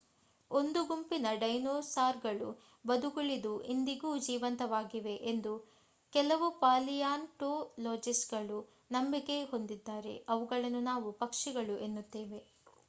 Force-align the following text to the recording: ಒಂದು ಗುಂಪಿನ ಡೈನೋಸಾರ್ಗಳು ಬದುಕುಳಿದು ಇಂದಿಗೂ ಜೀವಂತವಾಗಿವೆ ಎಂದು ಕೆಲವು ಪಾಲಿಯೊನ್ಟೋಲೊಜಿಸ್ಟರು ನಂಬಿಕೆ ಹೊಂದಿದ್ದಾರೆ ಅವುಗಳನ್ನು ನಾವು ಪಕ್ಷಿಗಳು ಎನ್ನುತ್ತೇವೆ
ಒಂದು 0.51 0.79
ಗುಂಪಿನ 0.85 1.31
ಡೈನೋಸಾರ್ಗಳು 1.41 2.47
ಬದುಕುಳಿದು 2.85 3.51
ಇಂದಿಗೂ 3.69 4.11
ಜೀವಂತವಾಗಿವೆ 4.23 5.13
ಎಂದು 5.31 5.53
ಕೆಲವು 6.13 6.47
ಪಾಲಿಯೊನ್ಟೋಲೊಜಿಸ್ಟರು 6.61 8.59
ನಂಬಿಕೆ 8.91 9.35
ಹೊಂದಿದ್ದಾರೆ 9.51 10.15
ಅವುಗಳನ್ನು 10.29 10.81
ನಾವು 10.89 11.11
ಪಕ್ಷಿಗಳು 11.21 11.77
ಎನ್ನುತ್ತೇವೆ 11.87 12.41